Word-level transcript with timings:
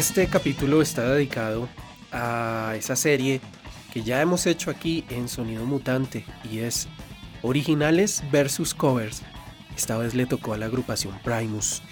Este 0.00 0.28
capítulo 0.28 0.80
está 0.80 1.12
dedicado 1.12 1.68
a 2.10 2.72
esa 2.74 2.96
serie 2.96 3.38
que 3.92 4.02
ya 4.02 4.22
hemos 4.22 4.46
hecho 4.46 4.70
aquí 4.70 5.04
en 5.10 5.28
Sonido 5.28 5.66
Mutante 5.66 6.24
y 6.50 6.60
es 6.60 6.88
originales 7.42 8.24
versus 8.32 8.72
covers. 8.72 9.20
Esta 9.76 9.98
vez 9.98 10.14
le 10.14 10.24
tocó 10.24 10.54
a 10.54 10.56
la 10.56 10.64
agrupación 10.64 11.18
Primus. 11.22 11.82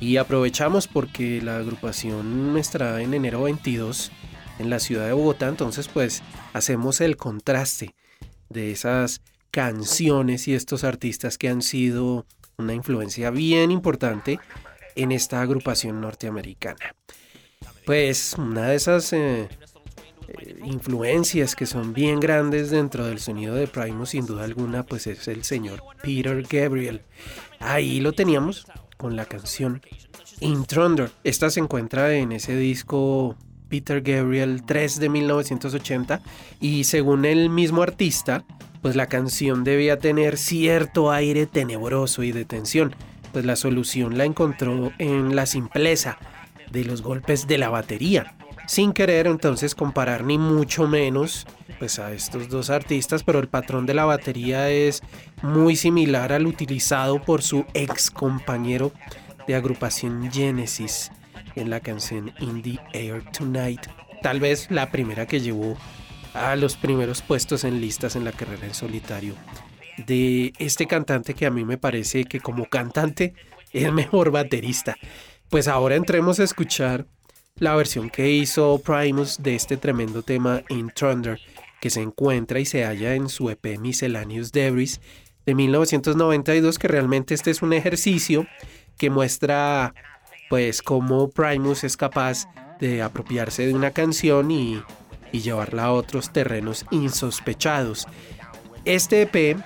Y 0.00 0.16
aprovechamos 0.16 0.88
porque 0.88 1.40
la 1.40 1.58
agrupación 1.58 2.58
estará 2.58 3.00
en 3.00 3.14
enero 3.14 3.42
22 3.42 4.10
en 4.58 4.68
la 4.68 4.80
ciudad 4.80 5.06
de 5.06 5.12
Bogotá, 5.12 5.46
entonces 5.46 5.86
pues 5.86 6.24
hacemos 6.54 7.00
el 7.00 7.16
contraste 7.16 7.94
de 8.48 8.72
esas 8.72 9.20
canciones 9.52 10.48
y 10.48 10.54
estos 10.54 10.82
artistas 10.82 11.38
que 11.38 11.50
han 11.50 11.62
sido 11.62 12.26
una 12.56 12.74
influencia 12.74 13.30
bien 13.30 13.70
importante 13.70 14.40
en 14.96 15.12
esta 15.12 15.40
agrupación 15.40 16.00
norteamericana. 16.00 16.96
Pues 17.84 18.34
una 18.38 18.68
de 18.68 18.76
esas 18.76 19.12
eh, 19.12 19.48
eh, 20.28 20.56
influencias 20.64 21.54
que 21.54 21.66
son 21.66 21.92
bien 21.92 22.18
grandes 22.18 22.70
dentro 22.70 23.06
del 23.06 23.18
sonido 23.18 23.54
de 23.54 23.66
Primus, 23.66 24.10
sin 24.10 24.24
duda 24.24 24.44
alguna, 24.44 24.84
pues 24.84 25.06
es 25.06 25.28
el 25.28 25.44
señor 25.44 25.82
Peter 26.02 26.42
Gabriel. 26.48 27.02
Ahí 27.60 28.00
lo 28.00 28.12
teníamos 28.12 28.66
con 28.96 29.16
la 29.16 29.26
canción 29.26 29.82
In 30.40 30.64
Thunder. 30.64 31.10
Esta 31.24 31.50
se 31.50 31.60
encuentra 31.60 32.14
en 32.14 32.32
ese 32.32 32.56
disco 32.56 33.36
Peter 33.68 34.00
Gabriel 34.00 34.62
3 34.64 35.00
de 35.00 35.08
1980 35.10 36.22
y 36.60 36.84
según 36.84 37.26
el 37.26 37.50
mismo 37.50 37.82
artista, 37.82 38.44
pues 38.80 38.96
la 38.96 39.08
canción 39.08 39.62
debía 39.62 39.98
tener 39.98 40.38
cierto 40.38 41.12
aire 41.12 41.46
tenebroso 41.46 42.22
y 42.22 42.32
de 42.32 42.46
tensión, 42.46 42.94
pues 43.32 43.44
la 43.44 43.56
solución 43.56 44.16
la 44.16 44.24
encontró 44.24 44.92
en 44.98 45.36
la 45.36 45.44
simpleza 45.44 46.18
de 46.74 46.84
los 46.84 47.00
golpes 47.00 47.46
de 47.46 47.56
la 47.56 47.70
batería. 47.70 48.34
Sin 48.66 48.92
querer 48.92 49.26
entonces 49.26 49.74
comparar 49.74 50.24
ni 50.24 50.36
mucho 50.36 50.86
menos 50.86 51.46
pues 51.78 51.98
a 51.98 52.12
estos 52.12 52.48
dos 52.48 52.70
artistas, 52.70 53.22
pero 53.22 53.38
el 53.38 53.48
patrón 53.48 53.86
de 53.86 53.94
la 53.94 54.04
batería 54.04 54.70
es 54.70 55.02
muy 55.42 55.76
similar 55.76 56.32
al 56.32 56.46
utilizado 56.46 57.22
por 57.22 57.42
su 57.42 57.64
ex 57.74 58.10
compañero 58.10 58.92
de 59.46 59.54
agrupación 59.54 60.30
Genesis 60.32 61.10
en 61.56 61.70
la 61.70 61.80
canción 61.80 62.32
In 62.40 62.62
the 62.62 62.78
Air 62.92 63.22
Tonight, 63.30 63.82
tal 64.22 64.40
vez 64.40 64.70
la 64.70 64.90
primera 64.90 65.26
que 65.26 65.40
llevó 65.40 65.76
a 66.32 66.56
los 66.56 66.76
primeros 66.76 67.22
puestos 67.22 67.64
en 67.64 67.80
listas 67.80 68.16
en 68.16 68.24
la 68.24 68.32
carrera 68.32 68.66
en 68.66 68.74
solitario 68.74 69.34
de 69.98 70.52
este 70.58 70.86
cantante 70.86 71.34
que 71.34 71.46
a 71.46 71.50
mí 71.50 71.64
me 71.64 71.78
parece 71.78 72.24
que 72.24 72.40
como 72.40 72.66
cantante 72.66 73.34
es 73.72 73.92
mejor 73.92 74.30
baterista. 74.30 74.96
Pues 75.50 75.68
ahora 75.68 75.94
entremos 75.96 76.40
a 76.40 76.44
escuchar 76.44 77.06
la 77.56 77.76
versión 77.76 78.10
que 78.10 78.30
hizo 78.30 78.80
Primus 78.84 79.42
de 79.42 79.54
este 79.54 79.76
tremendo 79.76 80.22
tema 80.22 80.62
In 80.68 80.90
Thunder, 80.90 81.40
que 81.80 81.90
se 81.90 82.00
encuentra 82.00 82.58
y 82.58 82.64
se 82.64 82.84
halla 82.84 83.14
en 83.14 83.28
su 83.28 83.50
EP 83.50 83.78
Miscellaneous 83.78 84.50
Debris 84.50 85.00
de 85.46 85.54
1992, 85.54 86.78
que 86.78 86.88
realmente 86.88 87.34
este 87.34 87.50
es 87.50 87.62
un 87.62 87.72
ejercicio 87.72 88.46
que 88.98 89.10
muestra 89.10 89.94
pues 90.50 90.82
cómo 90.82 91.30
Primus 91.30 91.84
es 91.84 91.96
capaz 91.96 92.48
de 92.80 93.02
apropiarse 93.02 93.66
de 93.66 93.74
una 93.74 93.92
canción 93.92 94.50
y, 94.50 94.82
y 95.30 95.40
llevarla 95.40 95.84
a 95.84 95.92
otros 95.92 96.32
terrenos 96.32 96.84
insospechados. 96.90 98.06
Este 98.84 99.22
EP 99.22 99.58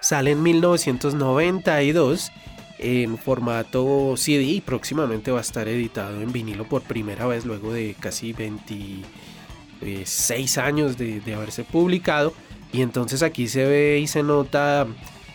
sale 0.00 0.32
en 0.32 0.42
1992 0.42 2.30
en 2.78 3.18
formato 3.18 4.14
CD 4.16 4.42
y 4.42 4.60
próximamente 4.60 5.30
va 5.30 5.38
a 5.38 5.42
estar 5.42 5.68
editado 5.68 6.20
en 6.20 6.32
vinilo 6.32 6.68
por 6.68 6.82
primera 6.82 7.26
vez 7.26 7.46
luego 7.46 7.72
de 7.72 7.94
casi 7.98 8.32
26 8.32 10.58
años 10.58 10.98
de, 10.98 11.22
haberse 11.34 11.64
publicado. 11.64 12.32
Y 12.72 12.82
entonces 12.82 13.22
aquí 13.22 13.48
se 13.48 13.64
ve 13.64 13.98
y 14.00 14.06
se 14.06 14.22
nota 14.22 14.86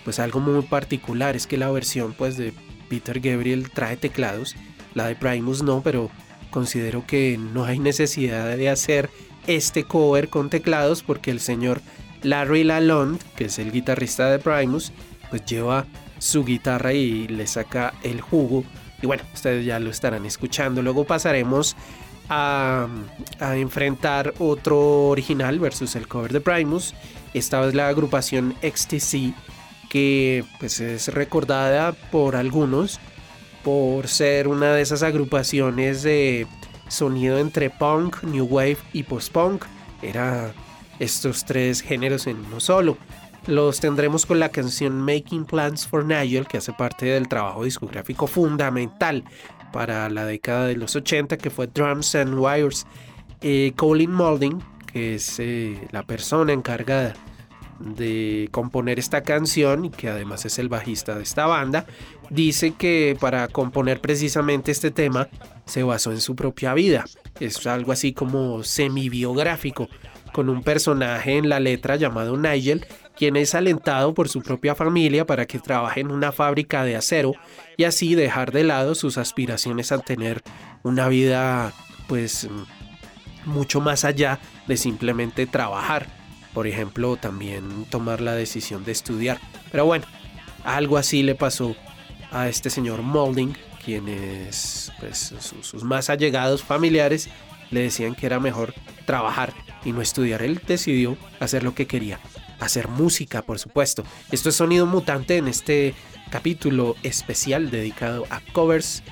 pues 0.03 0.19
algo 0.19 0.39
muy 0.39 0.61
particular, 0.63 1.35
es 1.35 1.47
que 1.47 1.57
la 1.57 1.71
versión 1.71 2.13
pues 2.13 2.38
de 2.38 2.53
Peter 2.89 3.19
Gabriel 3.19 3.69
trae 3.71 3.97
teclados, 3.97 4.55
la 4.94 5.07
de 5.07 5.15
Primus 5.15 5.63
no, 5.63 5.81
pero 5.81 6.11
considero 6.49 7.05
que 7.05 7.37
no 7.37 7.65
hay 7.65 7.79
necesidad 7.79 8.57
de 8.57 8.69
hacer 8.69 9.09
este 9.47 9.83
cover 9.83 10.29
con 10.29 10.49
teclados 10.49 11.03
porque 11.03 11.31
el 11.31 11.39
señor 11.39 11.81
Larry 12.23 12.63
Lalonde, 12.63 13.23
que 13.35 13.45
es 13.45 13.59
el 13.59 13.71
guitarrista 13.71 14.29
de 14.29 14.39
Primus, 14.39 14.91
pues 15.29 15.45
lleva 15.45 15.85
su 16.21 16.45
guitarra 16.45 16.94
y 16.94 17.27
le 17.27 17.47
saca 17.47 17.95
el 18.03 18.21
jugo. 18.21 18.63
Y 19.01 19.07
bueno, 19.07 19.23
ustedes 19.33 19.65
ya 19.65 19.79
lo 19.79 19.89
estarán 19.89 20.25
escuchando. 20.27 20.83
Luego 20.83 21.03
pasaremos 21.03 21.75
a, 22.29 22.88
enfrentar 23.39 24.33
otro 24.38 25.07
original 25.09 25.59
versus 25.59 25.95
el 25.95 26.07
cover 26.07 26.31
de 26.31 26.39
Primus. 26.39 26.94
Esta 27.33 27.59
vez 27.59 27.73
la 27.73 27.88
agrupación 27.88 28.56
XTC, 28.62 29.33
que 29.89 30.45
pues 30.59 30.79
es 30.79 31.07
recordada 31.07 31.94
por 31.94 32.35
algunos 32.35 33.00
por 33.63 34.07
ser 34.07 34.47
una 34.47 34.73
de 34.73 34.81
esas 34.81 35.03
agrupaciones 35.03 36.03
de 36.03 36.47
sonido 36.88 37.39
entre 37.39 37.69
punk, 37.69 38.23
new 38.23 38.45
wave 38.45 38.77
y 38.94 39.03
post-punk. 39.03 39.65
Era 40.03 40.53
estos 41.00 41.45
tres 41.45 41.81
géneros 41.81 42.27
en 42.27 42.38
uno 42.45 42.59
solo. 42.59 42.97
Los 43.47 43.79
tendremos 43.79 44.25
con 44.27 44.39
la 44.39 44.49
canción 44.49 45.01
Making 45.01 45.45
Plans 45.45 45.88
for 45.88 46.05
Nigel, 46.05 46.47
que 46.47 46.57
hace 46.57 46.73
parte 46.73 47.07
del 47.07 47.27
trabajo 47.27 47.63
discográfico 47.63 48.27
fundamental 48.27 49.23
para 49.73 50.09
la 50.09 50.25
década 50.25 50.67
de 50.67 50.75
los 50.75 50.95
80, 50.95 51.38
que 51.38 51.49
fue 51.49 51.67
Drums 51.67 52.13
and 52.15 52.35
Wires. 52.38 52.85
Eh, 53.41 53.73
Colin 53.75 54.11
Moulding, 54.11 54.61
que 54.93 55.15
es 55.15 55.39
eh, 55.39 55.88
la 55.91 56.03
persona 56.03 56.53
encargada 56.53 57.15
de 57.79 58.47
componer 58.51 58.99
esta 58.99 59.23
canción 59.23 59.85
y 59.85 59.89
que 59.89 60.09
además 60.09 60.45
es 60.45 60.59
el 60.59 60.69
bajista 60.69 61.15
de 61.15 61.23
esta 61.23 61.47
banda, 61.47 61.87
dice 62.29 62.71
que 62.71 63.17
para 63.19 63.47
componer 63.47 64.01
precisamente 64.01 64.71
este 64.71 64.91
tema 64.91 65.27
se 65.65 65.81
basó 65.81 66.11
en 66.11 66.21
su 66.21 66.35
propia 66.35 66.75
vida. 66.75 67.05
Es 67.39 67.65
algo 67.65 67.91
así 67.91 68.13
como 68.13 68.63
semi-biográfico, 68.63 69.89
con 70.31 70.49
un 70.49 70.61
personaje 70.61 71.37
en 71.37 71.49
la 71.49 71.59
letra 71.59 71.95
llamado 71.95 72.37
Nigel 72.37 72.85
quien 73.17 73.35
es 73.35 73.55
alentado 73.55 74.13
por 74.13 74.29
su 74.29 74.41
propia 74.41 74.75
familia 74.75 75.25
para 75.25 75.45
que 75.45 75.59
trabaje 75.59 76.01
en 76.01 76.11
una 76.11 76.31
fábrica 76.31 76.83
de 76.83 76.95
acero 76.95 77.33
y 77.77 77.83
así 77.83 78.15
dejar 78.15 78.51
de 78.51 78.63
lado 78.63 78.95
sus 78.95 79.17
aspiraciones 79.17 79.91
a 79.91 79.99
tener 79.99 80.41
una 80.83 81.07
vida 81.07 81.73
pues 82.07 82.47
mucho 83.45 83.81
más 83.81 84.05
allá 84.05 84.39
de 84.67 84.77
simplemente 84.77 85.47
trabajar. 85.47 86.07
Por 86.53 86.67
ejemplo, 86.67 87.15
también 87.15 87.85
tomar 87.85 88.21
la 88.21 88.35
decisión 88.35 88.83
de 88.83 88.91
estudiar. 88.91 89.39
Pero 89.71 89.85
bueno, 89.85 90.05
algo 90.63 90.97
así 90.97 91.23
le 91.23 91.35
pasó 91.35 91.75
a 92.31 92.49
este 92.49 92.69
señor 92.69 93.01
Molding, 93.01 93.53
quienes 93.83 94.91
pues, 94.99 95.33
sus 95.61 95.83
más 95.83 96.09
allegados 96.09 96.63
familiares 96.63 97.30
le 97.71 97.81
decían 97.81 98.15
que 98.15 98.25
era 98.25 98.39
mejor 98.39 98.73
trabajar 99.06 99.53
y 99.83 99.91
no 99.91 100.01
estudiar. 100.01 100.41
Él 100.41 100.61
decidió 100.68 101.18
hacer 101.39 101.63
lo 101.63 101.73
que 101.73 101.87
quería, 101.87 102.19
hacer 102.61 102.87
música, 102.87 103.41
por 103.41 103.59
supuesto. 103.59 104.03
Esto 104.31 104.49
es 104.49 104.56
Sonido 104.56 104.85
Mutante 104.85 105.37
en 105.37 105.47
este 105.47 105.94
capítulo 106.30 106.95
especial 107.03 107.69
dedicado 107.69 108.25
a 108.30 108.39
covers 108.53 109.03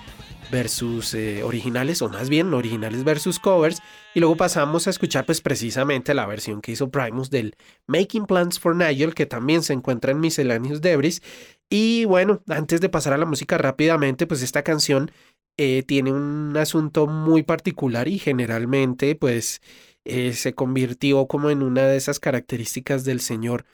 versus 0.52 1.14
eh, 1.14 1.44
originales, 1.44 2.02
o 2.02 2.10
más 2.10 2.30
bien 2.30 2.54
originales 2.54 3.04
versus 3.04 3.40
covers. 3.40 3.82
Y 4.16 4.20
luego 4.20 4.38
pasamos 4.38 4.88
a 4.88 4.90
escuchar 4.90 5.26
pues 5.26 5.42
precisamente 5.42 6.14
la 6.14 6.26
versión 6.26 6.62
que 6.62 6.72
hizo 6.72 6.90
Primus 6.90 7.30
del 7.30 7.56
Making 7.88 8.26
Plans 8.26 8.60
for 8.60 8.76
Nigel, 8.76 9.14
que 9.14 9.26
también 9.26 9.64
se 9.64 9.74
encuentra 9.74 10.12
en 10.12 10.20
Miscellaneous 10.20 10.82
Debris. 10.82 11.22
Y 11.70 12.06
bueno, 12.06 12.42
antes 12.48 12.82
de 12.82 12.90
pasar 12.90 13.14
a 13.14 13.18
la 13.18 13.26
música 13.26 13.58
rápidamente, 13.58 14.26
pues 14.26 14.42
esta 14.42 14.64
canción 14.64 15.12
eh, 15.58 15.84
tiene 15.84 16.12
un 16.12 16.56
asunto 16.58 17.06
muy 17.06 17.44
particular 17.44 18.08
y 18.08 18.18
generalmente 18.18 19.16
pues 19.16 19.62
eh, 20.06 20.34
se 20.34 20.54
convirtió 20.54 21.28
como 21.28 21.50
en 21.50 21.62
una 21.64 21.86
de 21.88 21.98
esas 21.98 22.20
características 22.20 23.06
del 23.06 23.20
señor 23.20 23.66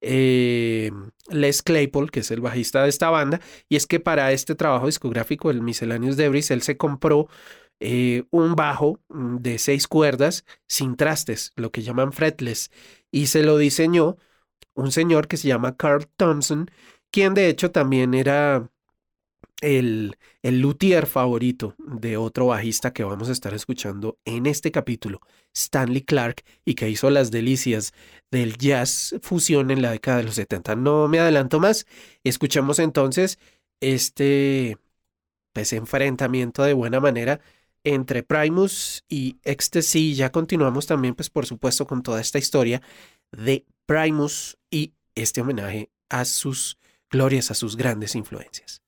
eh, 0.00 0.90
Les 1.28 1.62
Claypool, 1.62 2.10
que 2.10 2.20
es 2.20 2.30
el 2.30 2.40
bajista 2.40 2.82
de 2.82 2.88
esta 2.88 3.10
banda, 3.10 3.40
y 3.68 3.76
es 3.76 3.86
que 3.86 4.00
para 4.00 4.32
este 4.32 4.54
trabajo 4.54 4.86
discográfico, 4.86 5.50
el 5.50 5.62
Miscellaneous 5.62 6.16
Debris, 6.16 6.50
él 6.50 6.62
se 6.62 6.76
compró 6.76 7.28
un 8.30 8.54
bajo 8.54 9.00
mm, 9.08 9.36
de 9.36 9.58
seis 9.58 9.86
cuerdas 9.86 10.44
sin 10.66 10.96
trastes, 10.96 11.52
lo 11.56 11.70
que 11.70 11.82
llaman 11.82 12.12
fretless, 12.12 12.70
y 13.10 13.26
se 13.26 13.42
lo 13.42 13.58
diseñó 13.58 14.16
un 14.74 14.92
señor 14.92 15.28
que 15.28 15.36
se 15.36 15.48
llama 15.48 15.76
Carl 15.76 16.06
Thompson, 16.16 16.70
quien 17.10 17.34
de 17.34 17.48
hecho 17.48 17.70
también 17.70 18.14
era 18.14 18.70
el, 19.60 20.16
el 20.42 20.60
luthier 20.60 21.06
favorito 21.06 21.74
de 21.78 22.16
otro 22.16 22.46
bajista 22.46 22.92
que 22.92 23.04
vamos 23.04 23.28
a 23.28 23.32
estar 23.32 23.54
escuchando 23.54 24.18
en 24.24 24.46
este 24.46 24.70
capítulo, 24.70 25.20
Stanley 25.54 26.02
Clark, 26.02 26.44
y 26.64 26.74
que 26.74 26.90
hizo 26.90 27.10
las 27.10 27.30
delicias 27.30 27.92
del 28.30 28.58
jazz 28.58 29.14
fusión 29.22 29.70
en 29.70 29.82
la 29.82 29.92
década 29.92 30.18
de 30.18 30.24
los 30.24 30.34
70. 30.34 30.76
No 30.76 31.08
me 31.08 31.20
adelanto 31.20 31.60
más, 31.60 31.86
escuchamos 32.24 32.78
entonces 32.78 33.38
este 33.80 34.78
pues, 35.52 35.72
enfrentamiento 35.72 36.62
de 36.62 36.74
buena 36.74 37.00
manera 37.00 37.40
entre 37.84 38.22
Primus 38.22 39.04
y 39.08 39.36
Ecstasy. 39.44 40.14
Ya 40.14 40.30
continuamos 40.30 40.86
también, 40.86 41.14
pues 41.14 41.30
por 41.30 41.46
supuesto, 41.46 41.86
con 41.86 42.02
toda 42.02 42.20
esta 42.20 42.38
historia 42.38 42.82
de 43.32 43.64
Primus 43.86 44.58
y 44.70 44.92
este 45.14 45.40
homenaje 45.40 45.90
a 46.08 46.24
sus 46.24 46.78
glorias, 47.10 47.50
a 47.50 47.54
sus 47.54 47.76
grandes 47.76 48.14
influencias. 48.14 48.82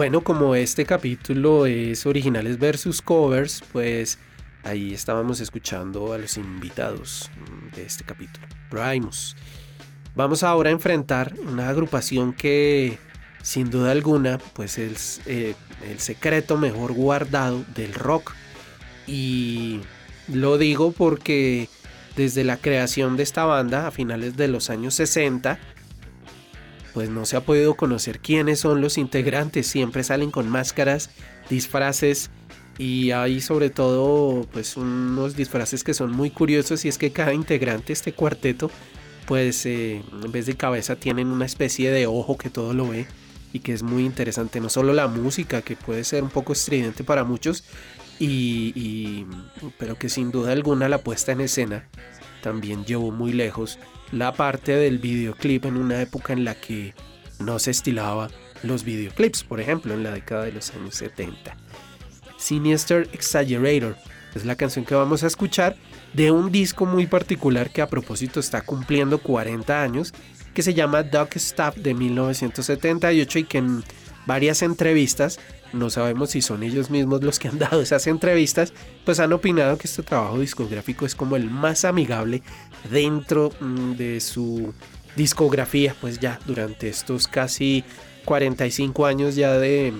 Bueno, 0.00 0.22
como 0.22 0.54
este 0.54 0.86
capítulo 0.86 1.66
es 1.66 2.06
originales 2.06 2.58
versus 2.58 3.02
covers, 3.02 3.62
pues 3.70 4.18
ahí 4.64 4.94
estábamos 4.94 5.40
escuchando 5.40 6.14
a 6.14 6.16
los 6.16 6.38
invitados 6.38 7.30
mm, 7.36 7.76
de 7.76 7.82
este 7.82 8.04
capítulo, 8.04 8.46
Primus. 8.70 9.36
Vamos 10.14 10.42
ahora 10.42 10.70
a 10.70 10.72
enfrentar 10.72 11.34
una 11.46 11.68
agrupación 11.68 12.32
que 12.32 12.98
sin 13.42 13.68
duda 13.68 13.90
alguna 13.90 14.38
pues 14.54 14.78
es 14.78 15.20
eh, 15.26 15.54
el 15.86 15.98
secreto 16.00 16.56
mejor 16.56 16.94
guardado 16.94 17.62
del 17.74 17.92
rock. 17.92 18.32
Y 19.06 19.80
lo 20.28 20.56
digo 20.56 20.92
porque 20.92 21.68
desde 22.16 22.42
la 22.42 22.56
creación 22.56 23.18
de 23.18 23.22
esta 23.22 23.44
banda 23.44 23.86
a 23.86 23.90
finales 23.90 24.34
de 24.38 24.48
los 24.48 24.70
años 24.70 24.94
60, 24.94 25.58
pues 26.92 27.10
no 27.10 27.26
se 27.26 27.36
ha 27.36 27.40
podido 27.40 27.74
conocer 27.74 28.20
quiénes 28.20 28.60
son 28.60 28.80
los 28.80 28.98
integrantes, 28.98 29.66
siempre 29.66 30.04
salen 30.04 30.30
con 30.30 30.48
máscaras, 30.48 31.10
disfraces 31.48 32.30
y 32.78 33.10
hay 33.10 33.40
sobre 33.40 33.70
todo 33.70 34.46
pues 34.52 34.76
unos 34.76 35.36
disfraces 35.36 35.84
que 35.84 35.94
son 35.94 36.12
muy 36.12 36.30
curiosos 36.30 36.84
y 36.84 36.88
es 36.88 36.98
que 36.98 37.12
cada 37.12 37.34
integrante, 37.34 37.92
este 37.92 38.12
cuarteto, 38.12 38.70
pues 39.26 39.66
eh, 39.66 40.02
en 40.22 40.32
vez 40.32 40.46
de 40.46 40.56
cabeza 40.56 40.96
tienen 40.96 41.28
una 41.28 41.46
especie 41.46 41.90
de 41.90 42.06
ojo 42.06 42.36
que 42.38 42.50
todo 42.50 42.72
lo 42.72 42.88
ve 42.88 43.06
y 43.52 43.60
que 43.60 43.72
es 43.72 43.82
muy 43.82 44.04
interesante, 44.04 44.60
no 44.60 44.68
solo 44.68 44.92
la 44.92 45.08
música 45.08 45.62
que 45.62 45.76
puede 45.76 46.04
ser 46.04 46.22
un 46.22 46.30
poco 46.30 46.52
estridente 46.52 47.04
para 47.04 47.24
muchos, 47.24 47.64
y 48.22 49.24
pero 49.78 49.96
que 49.96 50.10
sin 50.10 50.30
duda 50.30 50.52
alguna 50.52 50.90
la 50.90 50.98
puesta 50.98 51.32
en 51.32 51.40
escena 51.40 51.88
también 52.42 52.84
llevó 52.84 53.10
muy 53.10 53.32
lejos 53.32 53.78
la 54.12 54.32
parte 54.32 54.76
del 54.76 54.98
videoclip 54.98 55.64
en 55.66 55.76
una 55.76 56.00
época 56.00 56.32
en 56.32 56.44
la 56.44 56.54
que 56.54 56.94
no 57.38 57.58
se 57.58 57.70
estilaba 57.70 58.28
los 58.62 58.84
videoclips, 58.84 59.44
por 59.44 59.60
ejemplo, 59.60 59.94
en 59.94 60.02
la 60.02 60.10
década 60.10 60.44
de 60.44 60.52
los 60.52 60.70
años 60.70 60.94
70. 60.96 61.56
Sinister 62.36 63.08
Exaggerator 63.12 63.96
es 64.34 64.44
la 64.44 64.56
canción 64.56 64.84
que 64.84 64.94
vamos 64.94 65.22
a 65.24 65.26
escuchar 65.26 65.76
de 66.12 66.30
un 66.30 66.50
disco 66.50 66.86
muy 66.86 67.06
particular 67.06 67.70
que 67.70 67.82
a 67.82 67.88
propósito 67.88 68.40
está 68.40 68.62
cumpliendo 68.62 69.18
40 69.18 69.82
años, 69.82 70.12
que 70.54 70.62
se 70.62 70.74
llama 70.74 71.02
Duck 71.02 71.36
Stuff 71.36 71.76
de 71.76 71.94
1978 71.94 73.38
y 73.38 73.44
que 73.44 73.58
en 73.58 73.84
varias 74.26 74.62
entrevistas, 74.62 75.38
no 75.72 75.90
sabemos 75.90 76.30
si 76.30 76.42
son 76.42 76.62
ellos 76.62 76.90
mismos 76.90 77.22
los 77.22 77.38
que 77.38 77.48
han 77.48 77.58
dado 77.58 77.80
esas 77.80 78.06
entrevistas, 78.06 78.72
pues 79.04 79.20
han 79.20 79.32
opinado 79.32 79.78
que 79.78 79.86
este 79.86 80.02
trabajo 80.02 80.38
discográfico 80.38 81.06
es 81.06 81.14
como 81.14 81.36
el 81.36 81.50
más 81.50 81.84
amigable 81.84 82.42
dentro 82.90 83.52
mm, 83.60 83.92
de 83.92 84.20
su 84.20 84.72
discografía, 85.16 85.94
pues 86.00 86.18
ya 86.18 86.38
durante 86.46 86.88
estos 86.88 87.28
casi 87.28 87.84
45 88.24 89.06
años 89.06 89.34
ya 89.34 89.52
de, 89.52 89.92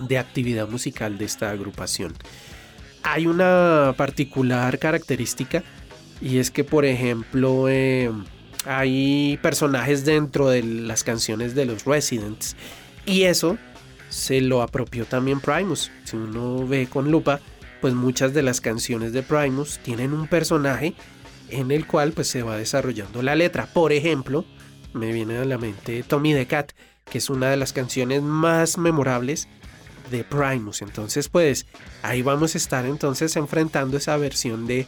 de 0.00 0.18
actividad 0.18 0.68
musical 0.68 1.18
de 1.18 1.24
esta 1.24 1.50
agrupación. 1.50 2.14
Hay 3.02 3.26
una 3.26 3.94
particular 3.96 4.78
característica 4.78 5.62
y 6.20 6.38
es 6.38 6.50
que 6.50 6.64
por 6.64 6.84
ejemplo 6.84 7.68
eh, 7.68 8.10
hay 8.64 9.38
personajes 9.42 10.04
dentro 10.04 10.48
de 10.48 10.62
las 10.62 11.04
canciones 11.04 11.54
de 11.54 11.66
los 11.66 11.84
Residents 11.84 12.56
y 13.04 13.22
eso 13.22 13.58
se 14.16 14.40
lo 14.40 14.62
apropió 14.62 15.04
también 15.04 15.40
Primus. 15.40 15.90
Si 16.04 16.16
uno 16.16 16.66
ve 16.66 16.86
con 16.86 17.10
lupa, 17.10 17.38
pues 17.82 17.92
muchas 17.92 18.32
de 18.32 18.42
las 18.42 18.62
canciones 18.62 19.12
de 19.12 19.22
Primus 19.22 19.78
tienen 19.80 20.14
un 20.14 20.26
personaje 20.26 20.94
en 21.50 21.70
el 21.70 21.86
cual 21.86 22.12
pues 22.12 22.26
se 22.26 22.42
va 22.42 22.56
desarrollando 22.56 23.22
la 23.22 23.34
letra. 23.34 23.66
Por 23.66 23.92
ejemplo, 23.92 24.46
me 24.94 25.12
viene 25.12 25.36
a 25.36 25.44
la 25.44 25.58
mente 25.58 26.02
Tommy 26.02 26.32
the 26.32 26.46
Cat, 26.46 26.72
que 27.04 27.18
es 27.18 27.28
una 27.28 27.50
de 27.50 27.58
las 27.58 27.74
canciones 27.74 28.22
más 28.22 28.78
memorables 28.78 29.48
de 30.10 30.24
Primus. 30.24 30.80
Entonces, 30.80 31.28
pues 31.28 31.66
ahí 32.02 32.22
vamos 32.22 32.54
a 32.54 32.58
estar 32.58 32.86
entonces 32.86 33.36
enfrentando 33.36 33.98
esa 33.98 34.16
versión 34.16 34.66
de 34.66 34.86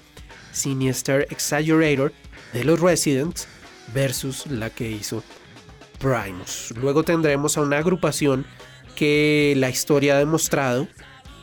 Sinister 0.53 1.27
Exaggerator 1.31 2.15
de 2.55 2.65
los 2.65 2.81
Residents 2.81 3.47
versus 3.93 4.47
la 4.47 4.71
que 4.71 4.91
hizo 4.91 5.23
Primus. 5.99 6.73
Luego 6.81 7.03
tendremos 7.03 7.59
a 7.59 7.61
una 7.61 7.77
agrupación 7.77 8.47
que 8.99 9.55
la 9.57 9.71
historia 9.71 10.17
ha 10.17 10.19
demostrado 10.19 10.89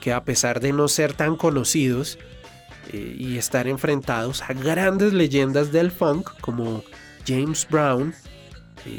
que 0.01 0.11
a 0.11 0.25
pesar 0.25 0.59
de 0.59 0.73
no 0.73 0.89
ser 0.89 1.13
tan 1.13 1.37
conocidos, 1.37 2.19
eh, 2.91 3.15
y 3.17 3.37
estar 3.37 3.69
enfrentados 3.69 4.41
a 4.41 4.51
grandes 4.51 5.13
leyendas 5.13 5.71
del 5.71 5.89
funk 5.89 6.29
como 6.41 6.83
James 7.25 7.65
Brown, 7.71 8.13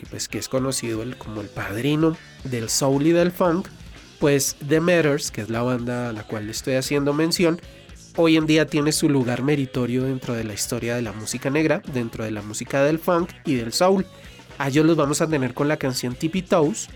pues 0.09 0.27
que 0.27 0.39
es 0.39 0.49
conocido 0.49 1.03
como 1.19 1.43
el 1.43 1.49
padrino 1.49 2.17
del 2.45 2.71
soul 2.71 3.07
y 3.07 3.13
del 3.13 3.31
funk, 3.31 3.69
pues 4.19 4.57
The 4.67 4.81
Matters, 4.81 5.31
que 5.31 5.43
es 5.43 5.51
la 5.51 5.63
banda 5.63 6.09
a 6.09 6.13
la 6.15 6.23
cual 6.23 6.47
le 6.47 6.53
estoy 6.53 6.77
haciendo 6.77 7.13
mención, 7.13 7.61
hoy 8.17 8.39
en 8.39 8.47
día 8.47 8.67
tiene 8.67 8.91
su 8.91 9.11
lugar 9.11 9.43
meritorio 9.43 10.05
dentro 10.05 10.33
de 10.33 10.45
la 10.45 10.55
historia 10.55 10.97
de 10.97 11.03
la 11.03 11.13
música 11.13 11.51
negra, 11.51 11.83
dentro 11.93 12.25
de 12.25 12.31
la 12.31 12.41
música 12.41 12.83
del 12.83 12.99
funk 12.99 13.31
y 13.45 13.57
del 13.57 13.75
soul. 13.75 14.07
A 14.57 14.69
ellos 14.69 14.87
los 14.87 14.97
vamos 14.97 15.21
a 15.21 15.29
tener 15.29 15.53
con 15.53 15.69
la 15.69 15.77
canción 15.77 16.15
Tippy 16.15 16.41
Toes 16.41 16.89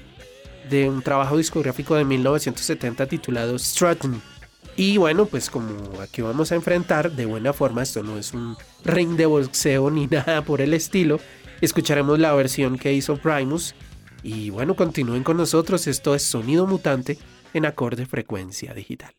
de 0.70 0.88
un 0.88 1.02
trabajo 1.02 1.37
discográfico 1.37 1.96
de 1.96 2.04
1970 2.04 3.06
titulado 3.06 3.59
Strutting. 3.59 4.22
Y 4.76 4.96
bueno, 4.96 5.26
pues 5.26 5.50
como 5.50 6.00
aquí 6.00 6.22
vamos 6.22 6.52
a 6.52 6.54
enfrentar 6.54 7.12
de 7.12 7.26
buena 7.26 7.52
forma, 7.52 7.83
esto 7.83 8.02
no 8.02 8.16
es 8.16 8.33
un 8.33 8.56
ring 8.85 9.16
de 9.16 9.26
boxeo 9.26 9.90
ni 9.90 10.06
nada 10.11 10.42
por 10.42 10.61
el 10.61 10.72
estilo, 10.72 11.20
escucharemos 11.61 12.18
la 12.18 12.33
versión 12.33 12.78
que 12.78 12.92
hizo 12.92 13.16
Primus. 13.16 13.74
Y 14.22 14.50
bueno, 14.50 14.76
continúen 14.76 15.24
con 15.24 15.37
nosotros, 15.37 15.87
esto 15.87 16.14
es 16.14 16.22
Sonido 16.22 16.66
Mutante 16.66 17.18
en 17.52 17.66
acorde 17.66 18.06
frecuencia 18.06 18.72
digital. 18.72 19.12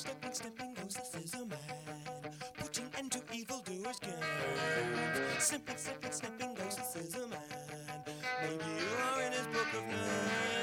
Snipping, 0.00 0.32
snipping 0.32 0.72
goes 0.72 0.94
the 0.94 1.04
scissor 1.04 1.44
man, 1.44 2.32
putting 2.56 2.86
end 2.96 3.12
to 3.12 3.20
evildoers' 3.34 3.98
games. 3.98 5.44
Snipping, 5.44 5.76
snipping, 5.76 6.12
snipping 6.12 6.54
goes 6.54 6.76
the 6.76 6.82
scissor 6.84 7.26
man. 7.26 7.42
Maybe 8.40 8.64
you 8.80 8.88
are 8.96 9.20
in 9.20 9.32
his 9.32 9.46
book 9.48 9.68
of 9.74 9.86
names. 9.88 10.59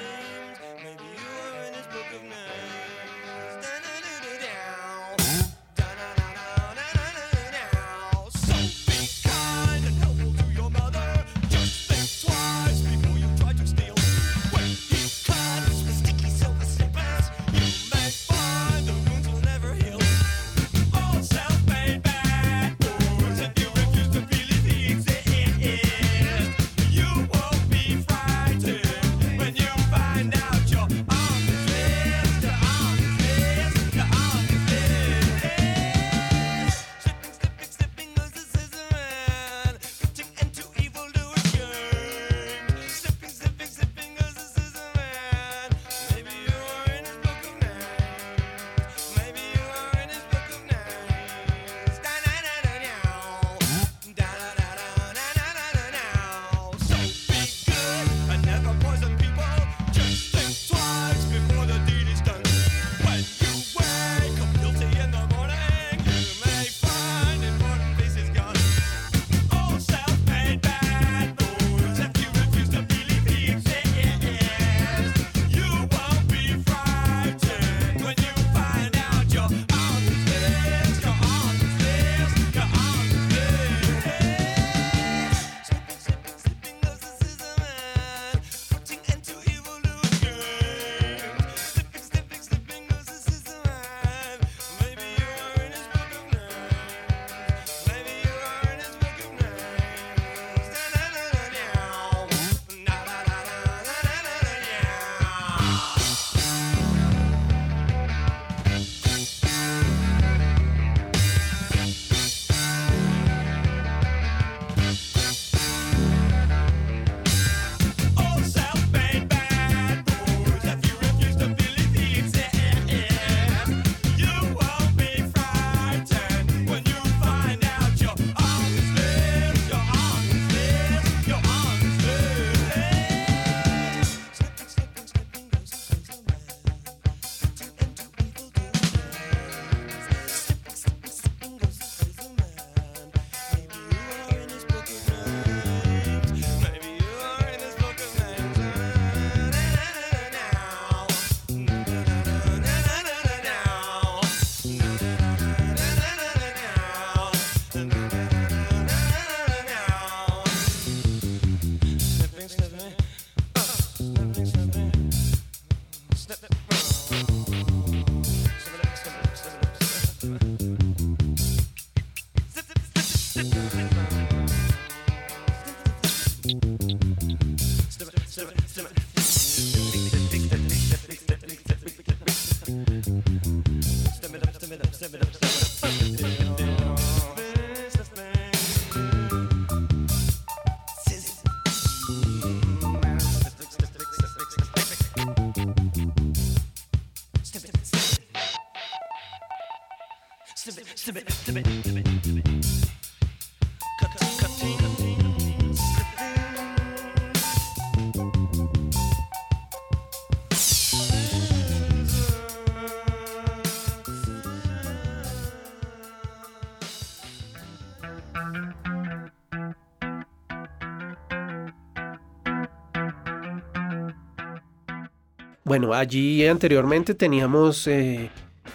Bueno, 225.64 225.94
allí 225.94 226.48
anteriormente 226.48 227.14
teníamos 227.14 227.88
eh, 227.88 228.30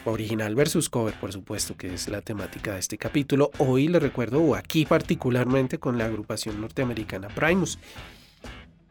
original 0.05 0.55
versus 0.55 0.89
cover, 0.89 1.15
por 1.15 1.33
supuesto, 1.33 1.77
que 1.77 1.95
es 1.95 2.09
la 2.09 2.21
temática 2.23 2.75
de 2.75 2.81
este 2.81 2.99
capítulo. 2.99 3.51
Hoy 3.59 3.89
les 3.89 4.03
recuerdo, 4.03 4.55
aquí 4.55 4.85
particularmente 4.85 5.79
con 5.79 5.99
la 5.99 6.07
agrupación 6.07 6.61
norteamericana 6.61 7.29
Primus. 7.29 7.79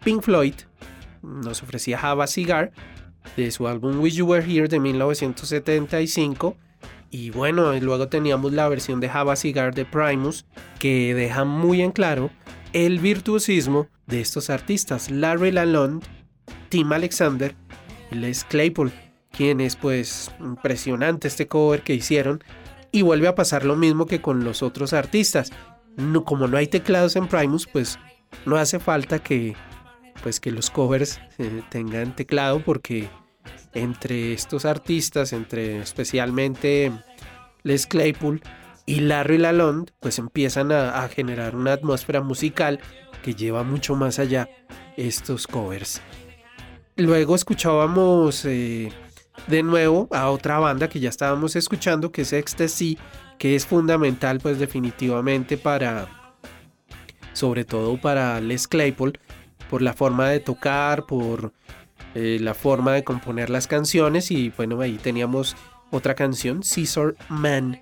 Pink 0.03 0.22
Floyd 0.22 0.53
nos 1.22 1.62
ofrecía 1.64 1.97
Java 1.97 2.28
Cigar 2.28 2.72
de 3.36 3.51
su 3.51 3.68
álbum 3.68 3.99
Wish 3.99 4.16
You 4.16 4.26
Were 4.26 4.45
Here 4.45 4.68
de 4.68 4.80
1975. 4.80 6.57
Y 7.09 7.30
bueno, 7.30 7.74
luego 7.80 8.07
teníamos 8.07 8.53
la 8.53 8.70
versión 8.70 8.99
de 8.99 9.09
Java 9.09 9.36
Cigar 9.36 9.76
de 9.76 9.86
Primus 9.86 10.45
que 10.80 11.14
deja 11.14 11.43
muy 11.43 11.82
en 11.82 11.91
claro 11.91 12.32
el 12.74 12.99
virtuosismo 12.99 13.89
de 14.07 14.22
estos 14.22 14.49
artistas, 14.49 15.12
Larry 15.12 15.51
Lalonde, 15.51 16.05
Tim 16.70 16.91
Alexander 16.93 17.53
y 18.12 18.16
Les 18.16 18.45
Claypool, 18.45 18.91
quienes 19.32 19.76
pues 19.76 20.32
impresionante 20.40 21.28
este 21.28 21.48
cover 21.48 21.82
que 21.84 21.94
hicieron 21.94 22.44
y 22.92 23.02
vuelve 23.02 23.28
a 23.28 23.36
pasar 23.36 23.66
lo 23.66 23.76
mismo 23.76 24.06
que 24.06 24.22
con 24.22 24.44
los 24.44 24.64
otros 24.64 24.94
artistas. 24.94 25.52
Como 26.26 26.48
no 26.48 26.58
hay 26.58 26.68
teclados 26.68 27.16
en 27.16 27.28
Primus, 27.28 27.68
pues 27.68 28.00
no 28.46 28.58
hace 28.58 28.80
falta 28.80 29.20
que 29.20 29.56
pues 30.24 30.40
que 30.40 30.52
los 30.52 30.70
covers 30.70 31.20
eh, 31.38 31.64
tengan 31.70 32.16
teclado 32.16 32.60
porque 32.64 33.10
entre 33.74 34.34
estos 34.34 34.66
artistas, 34.66 35.34
entre 35.34 35.80
especialmente 35.80 36.92
Les 37.64 37.88
Claypool 37.88 38.42
y 38.86 39.00
Larry 39.02 39.38
Lalonde, 39.38 39.92
pues 40.00 40.20
empiezan 40.20 40.72
a, 40.72 41.04
a 41.04 41.10
generar 41.10 41.56
una 41.56 41.74
atmósfera 41.74 42.22
musical 42.22 42.80
que 43.24 43.34
lleva 43.34 43.64
mucho 43.64 43.96
más 43.96 44.20
allá 44.20 44.50
estos 44.98 45.48
covers. 45.48 46.02
Luego 46.98 47.36
escuchábamos 47.36 48.46
eh, 48.46 48.92
de 49.48 49.64
nuevo 49.64 50.08
a 50.12 50.30
otra 50.30 50.60
banda 50.60 50.89
que 50.89 51.00
ya 51.00 51.10
estábamos 51.10 51.56
escuchando, 51.56 52.12
que 52.12 52.24
es 52.24 52.34
Ecstasy, 52.34 52.98
que 53.38 53.56
es 53.56 53.66
fundamental 53.66 54.39
pues 54.39 54.60
definitivamente 54.60 55.58
para, 55.58 56.08
sobre 57.34 57.66
todo 57.66 58.00
para 58.00 58.39
Les 58.39 58.68
Claypool, 58.68 59.20
por 59.70 59.82
la 59.82 59.94
forma 59.94 60.30
de 60.30 60.39
tocar, 60.39 61.06
por 61.06 61.54
eh, 62.14 62.38
la 62.42 62.54
forma 62.54 62.94
de 62.94 63.04
componer 63.04 63.50
las 63.50 63.68
canciones 63.68 64.32
y 64.32 64.50
bueno, 64.50 64.80
ahí 64.82 64.98
teníamos 64.98 65.56
otra 65.92 66.14
canción, 66.14 66.62
Caesar 66.62 67.16
Man, 67.30 67.80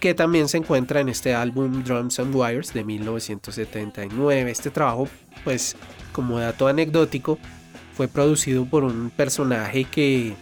que 0.00 0.14
también 0.14 0.48
se 0.48 0.58
encuentra 0.58 1.00
en 1.00 1.08
este 1.08 1.34
álbum 1.34 1.82
Drums 1.82 2.18
and 2.18 2.34
Wires 2.34 2.74
de 2.74 2.84
1979. 2.84 4.50
Este 4.50 4.70
trabajo, 4.70 5.08
pues 5.44 5.76
como 6.12 6.38
dato 6.38 6.68
anecdótico, 6.68 7.38
fue 7.94 8.08
producido 8.08 8.66
por 8.66 8.84
un 8.84 9.10
personaje 9.10 9.84
que, 9.84 10.34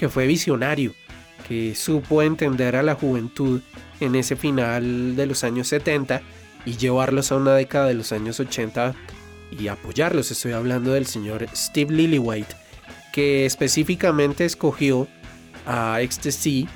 que 0.00 0.08
fue 0.08 0.26
visionario, 0.26 0.94
que 1.46 1.74
supo 1.74 2.22
entender 2.22 2.74
a 2.74 2.82
la 2.82 2.94
juventud 2.94 3.60
en 4.00 4.14
ese 4.14 4.34
final 4.34 5.14
de 5.14 5.26
los 5.26 5.44
años 5.44 5.68
70 5.68 6.22
y 6.64 6.78
llevarlos 6.78 7.30
a 7.30 7.36
una 7.36 7.54
década 7.54 7.88
de 7.88 7.94
los 7.94 8.10
años 8.10 8.40
80 8.40 8.94
y 9.58 9.68
apoyarlos. 9.68 10.30
Estoy 10.30 10.52
hablando 10.52 10.94
del 10.94 11.04
señor 11.04 11.46
Steve 11.54 11.92
Lillywhite, 11.92 12.56
que 13.12 13.44
específicamente 13.44 14.46
escogió 14.46 15.06
a 15.66 16.00
Ecstasy 16.00 16.66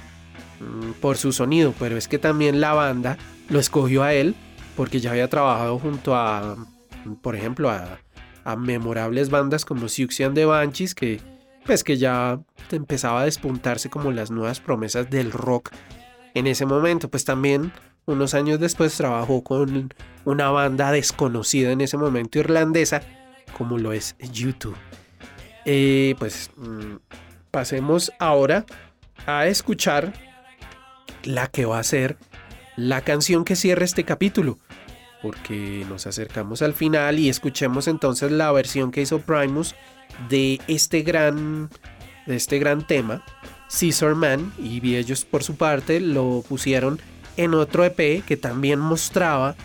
mm, 0.60 1.00
por 1.00 1.16
su 1.16 1.32
sonido, 1.32 1.72
pero 1.78 1.96
es 1.96 2.06
que 2.06 2.18
también 2.18 2.60
la 2.60 2.74
banda 2.74 3.16
lo 3.48 3.58
escogió 3.58 4.02
a 4.02 4.12
él 4.12 4.34
porque 4.76 5.00
ya 5.00 5.12
había 5.12 5.30
trabajado 5.30 5.78
junto 5.78 6.14
a, 6.14 6.56
por 7.22 7.36
ejemplo, 7.36 7.70
a, 7.70 8.00
a 8.44 8.56
memorables 8.56 9.30
bandas 9.30 9.64
como 9.64 9.88
Siouxsie 9.88 10.26
and 10.26 10.34
the 10.34 10.44
Banshees, 10.44 10.94
que 10.94 11.22
pues 11.64 11.84
que 11.84 11.96
ya 11.96 12.40
empezaba 12.70 13.22
a 13.22 13.24
despuntarse 13.24 13.90
como 13.90 14.12
las 14.12 14.30
nuevas 14.30 14.60
promesas 14.60 15.10
del 15.10 15.32
rock 15.32 15.70
en 16.34 16.46
ese 16.46 16.66
momento. 16.66 17.08
Pues 17.08 17.24
también 17.24 17.72
unos 18.06 18.34
años 18.34 18.60
después 18.60 18.96
trabajó 18.96 19.42
con 19.42 19.92
una 20.24 20.50
banda 20.50 20.92
desconocida 20.92 21.72
en 21.72 21.80
ese 21.80 21.96
momento 21.96 22.38
irlandesa, 22.38 23.02
como 23.56 23.78
lo 23.78 23.92
es 23.92 24.16
YouTube. 24.18 24.76
Pues 26.18 26.50
mm, 26.56 26.96
pasemos 27.50 28.12
ahora 28.18 28.66
a 29.26 29.46
escuchar 29.46 30.12
la 31.22 31.46
que 31.46 31.64
va 31.64 31.78
a 31.78 31.84
ser 31.84 32.18
la 32.76 33.00
canción 33.00 33.44
que 33.44 33.56
cierra 33.56 33.84
este 33.84 34.04
capítulo. 34.04 34.58
Porque 35.22 35.86
nos 35.88 36.06
acercamos 36.06 36.60
al 36.60 36.74
final 36.74 37.18
y 37.18 37.30
escuchemos 37.30 37.88
entonces 37.88 38.30
la 38.30 38.52
versión 38.52 38.90
que 38.90 39.00
hizo 39.00 39.20
Primus 39.20 39.74
de 40.28 40.60
este 40.68 41.02
gran, 41.02 41.70
de 42.26 42.36
este 42.36 42.58
gran 42.58 42.86
tema, 42.86 43.24
Caesar 43.78 44.14
Man. 44.14 44.52
Y 44.58 44.96
ellos 44.96 45.24
por 45.24 45.42
su 45.42 45.56
parte 45.56 46.00
lo 46.00 46.42
pusieron 46.48 47.00
en 47.36 47.54
otro 47.54 47.84
EP 47.84 48.24
que 48.24 48.36
también 48.36 48.78
mostraba 48.78 49.56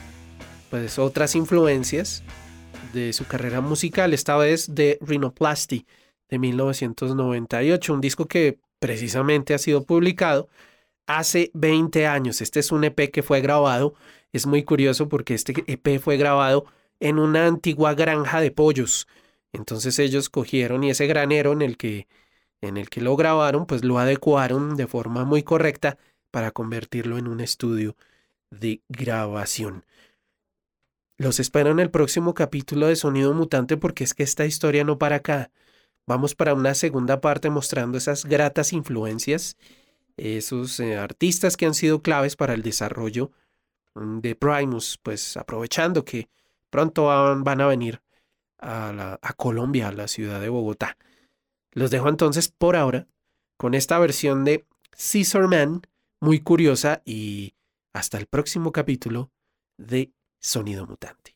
pues 0.70 1.00
otras 1.00 1.36
influencias 1.36 2.24
de 2.94 3.14
su 3.14 3.26
carrera 3.26 3.62
musical, 3.62 4.14
esta 4.14 4.38
vez 4.38 4.74
de 4.74 4.98
Rhinoplasty 5.02 5.86
de 6.30 6.40
1998, 6.40 7.94
un 7.94 8.02
disco 8.02 8.26
que 8.28 8.60
precisamente 8.80 9.54
ha 9.54 9.58
sido 9.58 9.84
publicado 9.84 10.48
hace 11.08 11.52
20 11.54 12.08
años. 12.08 12.42
Este 12.42 12.60
es 12.60 12.72
un 12.72 12.84
EP 12.84 13.12
que 13.12 13.24
fue 13.24 13.42
grabado, 13.42 13.94
es 14.32 14.46
muy 14.46 14.64
curioso 14.64 15.10
porque 15.10 15.34
este 15.34 15.64
EP 15.68 16.00
fue 16.00 16.18
grabado 16.18 16.66
en 17.00 17.20
una 17.20 17.48
antigua 17.48 17.94
granja 17.94 18.42
de 18.42 18.52
pollos. 18.52 19.08
Entonces 19.54 20.00
ellos 20.00 20.30
cogieron 20.30 20.84
y 20.84 20.92
ese 20.92 21.08
granero 21.08 21.54
en 21.54 21.62
el 21.62 21.78
que 21.78 22.08
en 22.62 22.78
el 22.78 22.90
que 22.90 23.02
lo 23.02 23.16
grabaron, 23.16 23.66
pues 23.66 23.84
lo 23.84 24.00
adecuaron 24.00 24.76
de 24.76 24.88
forma 24.88 25.24
muy 25.24 25.44
correcta 25.44 25.98
para 26.32 26.52
convertirlo 26.52 27.18
en 27.18 27.28
un 27.28 27.40
estudio 27.40 27.96
de 28.52 28.82
grabación. 28.90 29.86
Los 31.18 31.40
espero 31.40 31.72
en 31.72 31.80
el 31.80 31.92
próximo 31.92 32.34
capítulo 32.34 32.88
de 32.88 32.96
Sonido 32.96 33.34
Mutante 33.34 33.78
porque 33.78 34.04
es 34.04 34.14
que 34.14 34.24
esta 34.24 34.46
historia 34.46 34.84
no 34.84 34.98
para 34.98 35.18
acá. 35.18 35.52
Vamos 36.06 36.34
para 36.34 36.54
una 36.54 36.74
segunda 36.74 37.22
parte 37.22 37.50
mostrando 37.50 37.98
esas 37.98 38.26
gratas 38.26 38.74
influencias, 38.74 39.58
esos 40.18 40.80
eh, 40.80 40.98
artistas 40.98 41.56
que 41.56 41.66
han 41.66 41.74
sido 41.74 42.02
claves 42.02 42.36
para 42.36 42.54
el 42.54 42.64
desarrollo 42.64 43.32
mm, 43.96 44.20
de 44.20 44.36
Primus, 44.36 44.98
pues 45.04 45.38
aprovechando 45.38 46.06
que 46.06 46.30
pronto 46.70 47.06
van, 47.06 47.44
van 47.44 47.62
a 47.62 47.68
venir 47.68 48.02
a, 48.60 49.34
Colombia, 49.38 49.88
a 49.88 49.92
la 49.92 50.08
ciudad 50.08 50.40
de 50.42 50.50
Bogotá. 50.50 50.98
Los 51.72 51.92
dejo 51.92 52.10
entonces 52.10 52.50
por 52.50 52.76
ahora 52.76 53.08
con 53.58 53.74
esta 53.74 54.00
versión 54.00 54.46
de 54.46 54.66
Caesar 54.92 55.48
Man, 55.48 55.82
muy 56.20 56.40
curiosa 56.40 57.02
y 57.06 57.54
hasta 57.94 58.18
el 58.18 58.26
próximo 58.26 58.72
capítulo 58.72 59.32
de 59.78 60.12
Sonido 60.40 60.86
Mutante. 60.86 61.36